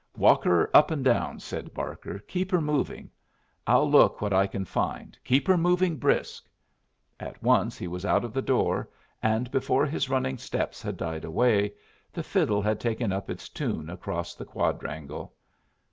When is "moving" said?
2.59-3.11, 5.59-5.97